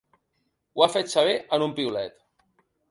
Ho 0.79 0.85
ha 0.85 0.89
fet 0.95 1.13
saber 1.13 1.37
en 1.59 1.67
un 1.69 1.77
piulet. 1.83 2.21